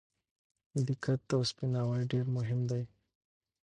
دقت 0.87 1.21
او 1.35 1.41
سپیناوی 1.51 2.01
ډېر 2.11 2.25
مهم 2.37 2.59
دي. 2.69 2.83